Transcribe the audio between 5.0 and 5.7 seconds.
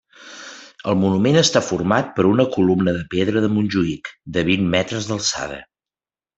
d'alçada.